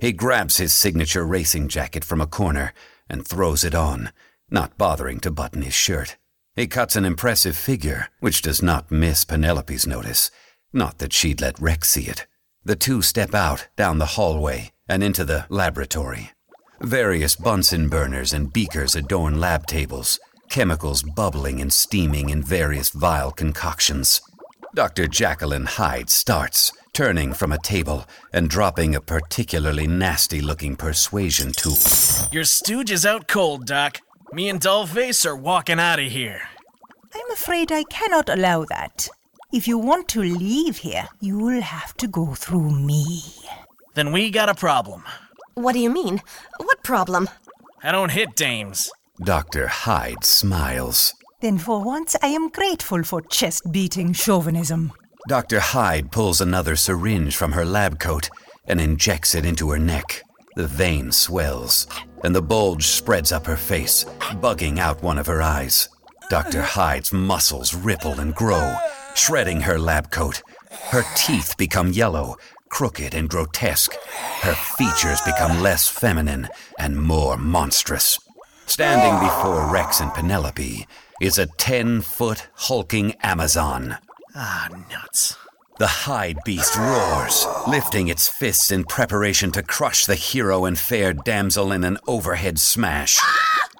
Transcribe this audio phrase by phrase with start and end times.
[0.00, 2.72] He grabs his signature racing jacket from a corner
[3.08, 4.10] and throws it on,
[4.50, 6.16] not bothering to button his shirt.
[6.54, 10.30] He cuts an impressive figure, which does not miss Penelope's notice.
[10.72, 12.26] Not that she'd let Rex see it.
[12.64, 16.30] The two step out, down the hallway, and into the laboratory.
[16.80, 20.18] Various Bunsen burners and beakers adorn lab tables,
[20.50, 24.20] chemicals bubbling and steaming in various vile concoctions.
[24.74, 25.06] Dr.
[25.06, 31.76] Jacqueline Hyde starts, turning from a table and dropping a particularly nasty looking persuasion tool.
[32.32, 34.00] Your stooge is out cold, Doc.
[34.32, 36.40] Me and Dollface are walking out of here.
[37.14, 39.10] I'm afraid I cannot allow that.
[39.52, 43.20] If you want to leave here, you'll have to go through me.
[43.92, 45.04] Then we got a problem.
[45.52, 46.22] What do you mean?
[46.56, 47.28] What problem?
[47.82, 48.90] I don't hit dames.
[49.22, 49.66] Dr.
[49.66, 51.12] Hyde smiles.
[51.42, 54.94] Then for once I am grateful for chest beating chauvinism.
[55.26, 55.58] Dr.
[55.58, 58.30] Hyde pulls another syringe from her lab coat
[58.68, 60.22] and injects it into her neck.
[60.54, 61.88] The vein swells,
[62.22, 64.04] and the bulge spreads up her face,
[64.40, 65.88] bugging out one of her eyes.
[66.30, 66.62] Dr.
[66.62, 68.76] Hyde's muscles ripple and grow,
[69.16, 70.42] shredding her lab coat.
[70.90, 72.36] Her teeth become yellow,
[72.68, 73.94] crooked and grotesque.
[74.42, 78.20] Her features become less feminine and more monstrous.
[78.66, 80.86] Standing before Rex and Penelope
[81.20, 83.96] is a 10 foot hulking Amazon.
[84.38, 85.34] Ah, nuts.
[85.78, 91.14] The Hyde Beast roars, lifting its fists in preparation to crush the hero and fair
[91.14, 93.18] damsel in an overhead smash.